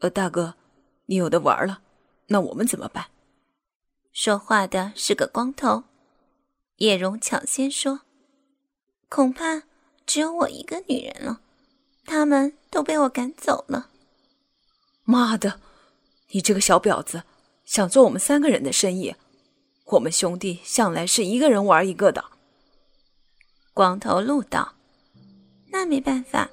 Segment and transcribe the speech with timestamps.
[0.00, 0.54] 呃，大哥，
[1.06, 1.80] 你有的玩了，
[2.28, 3.06] 那我们怎么办？
[4.12, 5.84] 说话的是个光头。
[6.76, 8.02] 叶荣抢先说
[9.10, 9.64] ：“恐怕
[10.06, 11.40] 只有我一个女人了，
[12.04, 13.90] 他们都被我赶走了。”
[15.02, 15.60] 妈的，
[16.30, 17.24] 你这个小婊子，
[17.64, 19.16] 想做我们三个人的生意？
[19.86, 22.24] 我们兄弟向来是一个人玩一个的。
[23.74, 24.74] 光头怒道
[25.72, 26.48] ：“那没办法，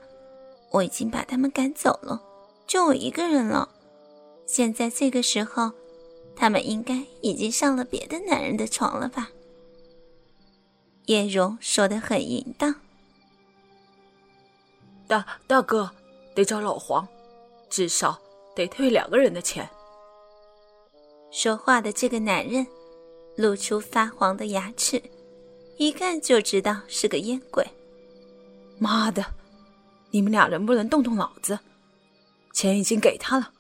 [0.72, 2.20] 我已经把他们赶走了，
[2.68, 3.70] 就我一个人了。
[4.46, 5.72] 现在这个时候，
[6.36, 9.30] 他们应该已经上了别的男人的床了吧？”
[11.06, 12.76] 叶荣说的很淫荡。
[15.08, 15.92] 大大哥，
[16.34, 17.08] 得找老黄，
[17.70, 18.20] 至少
[18.56, 19.70] 得退两个人的钱。
[21.32, 22.66] 说话的这个男人
[23.36, 25.02] 露出发黄的牙齿，
[25.78, 27.64] 一看就知道是个烟鬼。
[28.80, 29.24] 妈的，
[30.10, 31.60] 你们俩能不能动动脑子？
[32.56, 33.52] 钱已经给他了，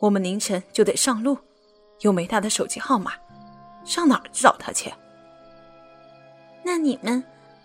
[0.00, 1.38] 我们凌晨就得上路，
[2.00, 3.12] 又没他的手机号码，
[3.84, 4.92] 上哪儿找他去？
[6.64, 7.22] 那你们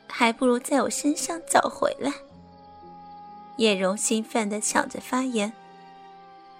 [0.07, 2.13] 还不如在我身上找回来。
[3.57, 5.51] 叶柔兴奋地抢着发言：“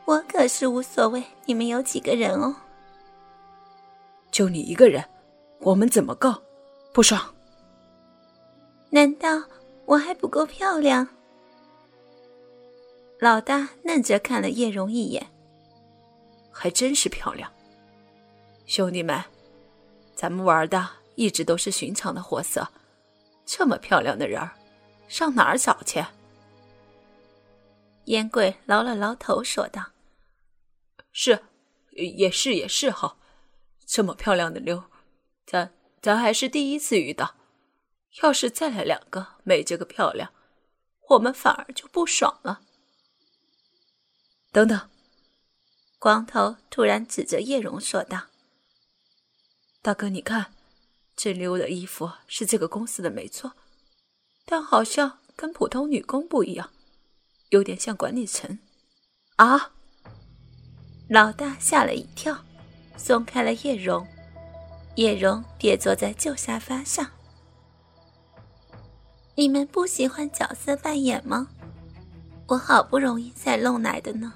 [0.05, 2.55] 我可是无所谓，你们有几个人哦？
[4.31, 5.07] 就你一个人，
[5.59, 6.33] 我们怎么够？
[6.91, 7.21] 不爽？
[8.89, 9.43] 难道
[9.85, 11.07] 我还不够漂亮？”
[13.23, 15.25] 老大愣着看了叶荣一眼
[16.51, 17.49] ：“还真是漂亮。
[18.65, 19.23] 兄弟们，
[20.13, 22.67] 咱们玩的……”一直都是寻常的货色，
[23.45, 24.51] 这么漂亮的人儿，
[25.07, 26.03] 上哪儿找去？
[28.05, 29.81] 烟贵挠了挠头，说道
[31.13, 31.39] ：“是，
[31.91, 33.15] 也是，也是哈。
[33.85, 34.83] 这么漂亮的妞，
[35.45, 35.71] 咱
[36.01, 37.35] 咱还是第一次遇到。
[38.21, 40.33] 要是再来两个没这个漂亮，
[41.11, 42.59] 我们反而就不爽了。”
[44.53, 44.79] 等等，
[45.97, 48.27] 光头突然指着叶荣说道
[49.81, 50.53] ：“大哥，你看。”
[51.17, 53.53] 这妞的衣服是这个公司的，没错，
[54.45, 56.71] 但好像跟普通女工不一样，
[57.49, 58.57] 有点像管理层。
[59.35, 59.73] 啊！
[61.09, 62.43] 老大吓了一跳，
[62.97, 64.07] 松开了叶荣。
[64.95, 67.09] 叶荣跌坐在旧沙发上。
[69.35, 71.47] 你们不喜欢角色扮演吗？
[72.47, 74.33] 我好不容易才弄来的呢。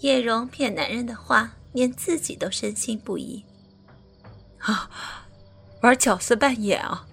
[0.00, 3.44] 叶荣骗男人的话，连自己都深信不疑。
[4.60, 4.88] 啊，
[5.82, 7.06] 玩角色扮演啊！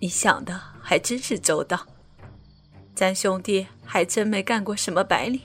[0.00, 1.86] 你想的还真是周到。
[2.94, 5.40] 咱兄弟还真没干过什么白领，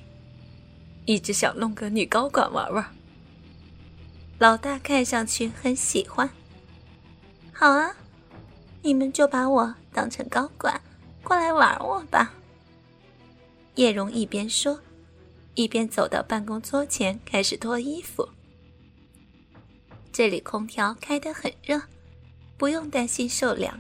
[1.06, 2.86] 一直想弄个女高管玩玩。
[4.40, 6.28] 老大看上去很喜欢。
[7.52, 7.96] 好啊，
[8.82, 10.82] 你们就把我当成高管，
[11.24, 12.34] 过来玩我吧。
[13.76, 14.80] 叶荣一边说，
[15.56, 18.28] 一边走到办公桌前，开始脱衣服。
[20.12, 21.82] 这里空调开得很热，
[22.58, 23.80] 不用担心受凉。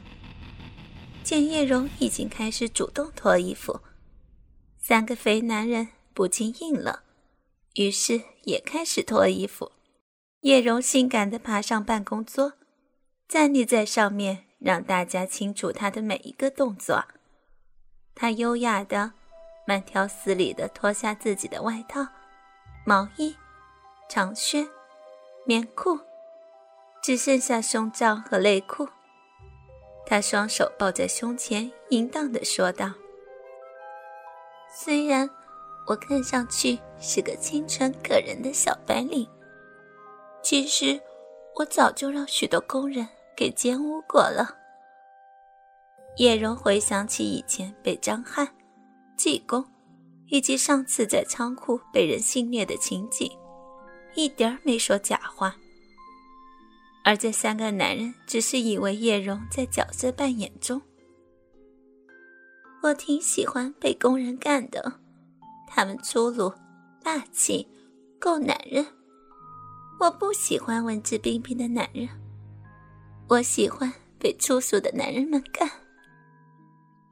[1.24, 3.80] 见叶荣已经开始主动脱衣服，
[4.78, 7.04] 三个肥男人不禁应了，
[7.76, 9.72] 于是也开始脱衣服。
[10.42, 12.54] 叶荣性感地爬上办公桌，
[13.28, 17.06] 站立在上面，让大家清楚他的每一个动作。
[18.14, 19.14] 他优雅地、
[19.66, 22.06] 慢条斯理地脱下自己的外套、
[22.86, 23.36] 毛衣、
[24.10, 24.68] 长靴、
[25.46, 26.00] 棉裤。
[27.02, 28.88] 只剩下胸罩和内裤，
[30.06, 32.94] 他双手抱在胸前，淫荡地说道
[34.74, 35.30] ：“虽然
[35.86, 39.30] 我看上去是个清纯可人的小白领，
[40.42, 40.98] 其实
[41.56, 44.56] 我早就让许多工人给奸污过了。”
[46.16, 48.48] 叶荣回想起以前被张翰、
[49.24, 49.66] 济公，
[50.28, 53.32] 以及上次在仓库被人性虐的情景，
[54.16, 55.56] 一点儿没说假话。
[57.06, 60.82] 而这三个男人只是以为叶荣在角色扮演中。
[62.82, 65.00] 我挺喜欢被工人干的，
[65.70, 66.52] 他们粗鲁、
[67.02, 67.66] 霸气，
[68.20, 68.86] 够男人。
[70.02, 72.10] 我不喜欢文质彬彬的男人，
[73.30, 75.70] 我喜欢被粗俗的男人们干。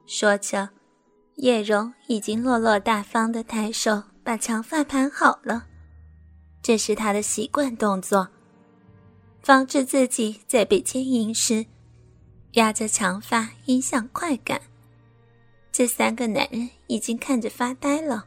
[0.04, 0.68] 说着，
[1.36, 5.66] 叶荣已经落落大方的抬手把长发盘好了，
[6.62, 8.28] 这是他的习惯动作。
[9.42, 11.66] 防止自己在被牵引时
[12.52, 14.60] 压着长发影响快感。
[15.72, 18.26] 这三个男人已经看着发呆了。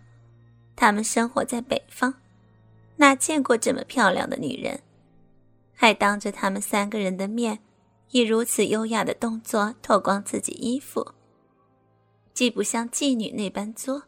[0.76, 2.14] 他们生活在北方，
[2.98, 4.82] 哪见过这么漂亮的女人？
[5.74, 7.60] 还当着他们三个人的面，
[8.12, 11.14] 以如此优雅的动作脱光自己衣服，
[12.36, 14.04] 既不像妓女那般作，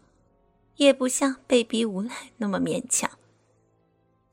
[0.76, 3.10] 也不像被逼无奈那么勉强，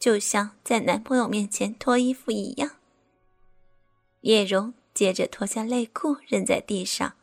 [0.01, 2.73] 就像在男朋友面前脱衣服一样。
[4.23, 7.15] 叶蓉接着脱下内裤扔在地上，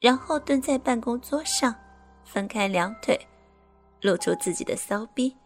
[0.00, 1.74] 然后蹲在办公桌上，
[2.24, 3.20] 分开两腿，
[4.00, 5.36] 露出自己的骚逼，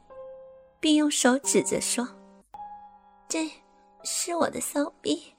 [0.79, 2.07] 并用手指着说
[3.29, 3.51] ：“这
[4.05, 5.35] 是我的骚逼，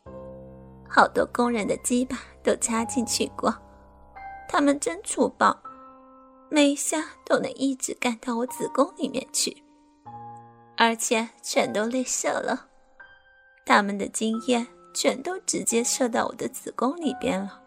[0.89, 3.55] 好多工人的鸡巴都插进去过，
[4.51, 5.57] 他们真粗暴。”
[6.53, 9.63] 每一下都能一直干到我子宫里面去，
[10.75, 12.67] 而且全都内射了。
[13.65, 17.61] 他们的精液全都直接射到我的子宫里边了。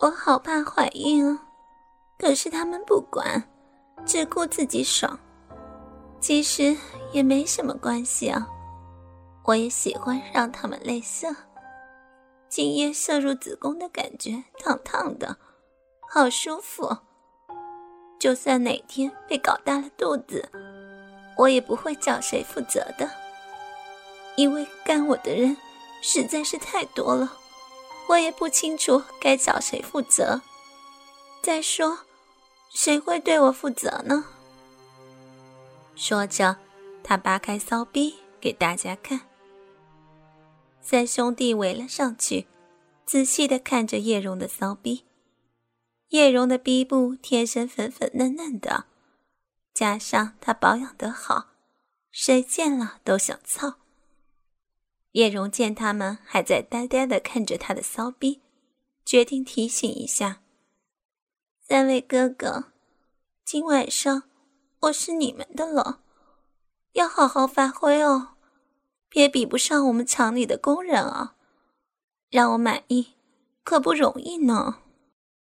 [0.00, 1.48] 我好怕怀孕啊！
[2.18, 3.42] 可是他们不管，
[4.04, 5.18] 只顾自己爽。
[6.20, 6.76] 其实
[7.12, 8.46] 也没什么关系啊，
[9.44, 11.34] 我也喜欢让他们内射，
[12.50, 15.34] 精液射入子宫的感觉烫烫的，
[16.14, 16.98] 好舒服。
[18.18, 20.46] 就算哪天被搞大了肚子，
[21.38, 23.10] 我也不会找谁负责的，
[24.36, 25.56] 因为干我的人
[26.02, 27.32] 实在是太多了，
[28.08, 30.42] 我也不清楚该找谁负责。
[31.42, 32.00] 再说，
[32.68, 34.26] 谁会对我负责呢？
[35.94, 36.58] 说着，
[37.02, 39.22] 他扒开骚逼给大家看。
[40.82, 42.46] 三兄弟围了上去，
[43.06, 45.06] 仔细的看着叶蓉的骚逼。
[46.12, 48.84] 叶蓉的逼部天生粉粉嫩嫩的，
[49.72, 51.46] 加上她保养得好，
[52.10, 53.76] 谁见了都想操。
[55.12, 58.42] 叶蓉见他们还在呆呆的看着她的骚逼，
[59.06, 60.42] 决定提醒一下
[61.66, 62.64] 三位哥哥：
[63.42, 64.24] 今晚上
[64.80, 66.02] 我是你们的了，
[66.92, 68.34] 要好好发挥哦，
[69.08, 71.36] 别比不上我们厂里的工人啊，
[72.28, 73.14] 让我满意
[73.64, 74.81] 可不容易呢。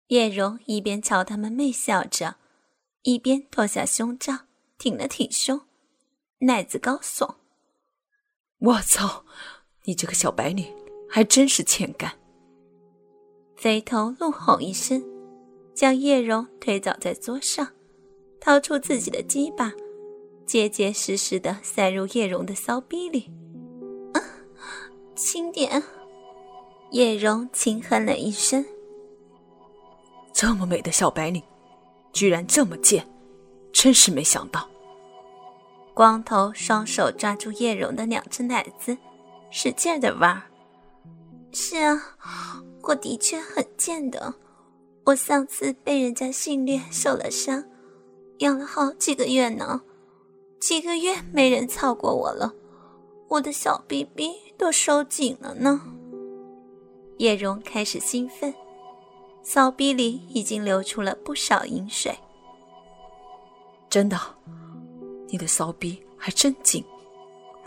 [0.08, 2.36] 叶蓉一边朝他们媚笑着，
[3.02, 4.40] 一边脱下胸罩，
[4.76, 5.62] 挺了挺胸，
[6.40, 7.36] 奶子高耸。
[8.58, 9.24] 我操，
[9.84, 10.72] 你这个小白脸
[11.08, 12.12] 还真是欠干！
[13.56, 15.02] 肥头怒吼一声，
[15.74, 17.72] 将叶蓉推倒在桌上，
[18.38, 19.72] 掏出自己的鸡巴，
[20.44, 23.30] 结结实实的塞入叶蓉的骚逼里。
[24.12, 24.20] 啊，
[25.16, 25.82] 轻点！
[26.90, 28.64] 叶蓉轻哼了一声。
[30.32, 31.42] 这么美的小白领，
[32.12, 33.06] 居然这么贱，
[33.72, 34.68] 真是没想到。
[35.94, 38.96] 光头双手抓住叶蓉的两只奶子，
[39.50, 40.42] 使劲的玩。
[41.52, 44.34] 是啊，我的确很贱的。
[45.04, 47.62] 我上次被人家性虐受了伤，
[48.38, 49.82] 养了好几个月呢，
[50.60, 52.54] 几个月没人操过我了，
[53.28, 55.82] 我的小逼逼都收紧了呢。
[57.18, 58.54] 叶蓉开始兴奋。
[59.42, 62.16] 骚逼里已经流出了不少饮水。
[63.90, 64.18] 真的，
[65.28, 66.84] 你的骚逼还真紧，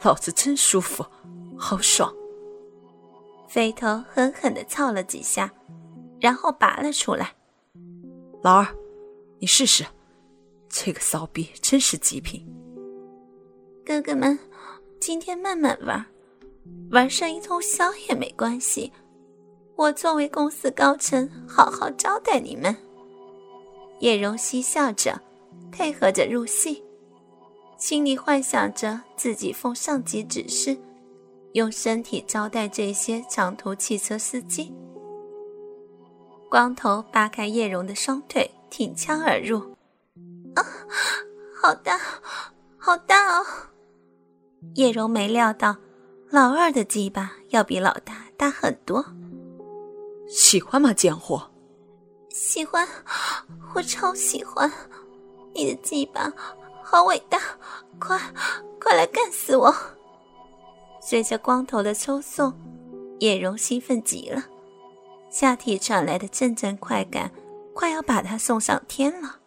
[0.01, 1.06] 老子真舒服，
[1.57, 2.13] 好爽。
[3.48, 5.51] 飞头狠狠地操了几下，
[6.19, 7.36] 然后拔了出来。
[8.42, 8.68] 老二，
[9.39, 9.86] 你试试，
[10.69, 12.45] 这个骚逼真是极品。
[13.86, 14.38] 哥哥们，
[15.00, 16.04] 今天慢慢玩，
[16.92, 18.92] 玩上一通宵也没关系。
[19.75, 22.75] 我作为公司高层，好好招待你们。
[24.00, 25.22] 叶蓉嬉笑着，
[25.72, 26.83] 配合着入戏，
[27.77, 30.77] 心里幻想着自己奉上级指示，
[31.53, 34.74] 用身体招待这些长途汽车司机。
[36.50, 39.60] 光头扒开叶蓉的双腿，挺枪而入。
[40.55, 40.63] 啊，
[41.62, 42.00] 好大，
[42.77, 43.46] 好大哦！
[44.75, 45.75] 叶蓉没料到，
[46.29, 49.05] 老二的鸡巴要比老大大很多。
[50.27, 51.51] 喜欢吗，贱货？
[52.29, 52.88] 喜欢，
[53.74, 54.72] 我超喜欢。
[55.53, 56.32] 你的鸡巴
[56.84, 57.39] 好伟大，
[58.00, 58.20] 快，
[58.79, 59.74] 快来干死我！
[61.01, 62.53] 随着光头的抽送，
[63.20, 64.44] 叶蓉兴奋极了，
[65.29, 67.32] 下体传来的阵阵快感，
[67.74, 69.39] 快要把她送上天了。